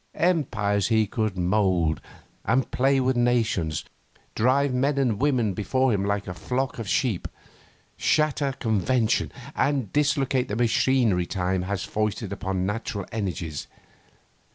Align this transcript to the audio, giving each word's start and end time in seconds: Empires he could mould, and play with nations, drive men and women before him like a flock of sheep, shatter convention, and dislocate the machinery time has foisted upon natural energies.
Empires 0.15 0.87
he 0.87 1.05
could 1.05 1.37
mould, 1.37 2.01
and 2.43 2.71
play 2.71 2.99
with 2.99 3.15
nations, 3.15 3.85
drive 4.33 4.73
men 4.73 4.97
and 4.97 5.21
women 5.21 5.53
before 5.53 5.93
him 5.93 6.03
like 6.03 6.27
a 6.27 6.33
flock 6.33 6.79
of 6.79 6.89
sheep, 6.89 7.27
shatter 7.97 8.51
convention, 8.53 9.31
and 9.55 9.93
dislocate 9.93 10.47
the 10.47 10.55
machinery 10.55 11.27
time 11.27 11.61
has 11.61 11.83
foisted 11.83 12.33
upon 12.33 12.65
natural 12.65 13.05
energies. 13.11 13.67